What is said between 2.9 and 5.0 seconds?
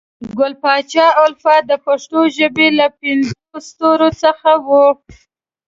پنځو ستورو څخه وو